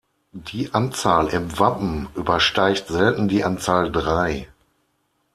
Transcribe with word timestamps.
Die 0.51 0.73
Anzahl 0.73 1.27
im 1.27 1.59
Wappen 1.59 2.07
übersteigt 2.15 2.87
selten 2.87 3.27
die 3.27 3.43
Anzahl 3.43 3.91
drei. 3.91 4.47